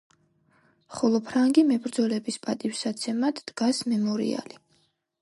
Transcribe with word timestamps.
ხოლო 0.99 1.19
ფრანგი 1.27 1.65
მებრძოლების 1.69 2.41
პატივსაცემად 2.49 3.45
დგას 3.53 3.87
მემორიალი. 3.95 4.65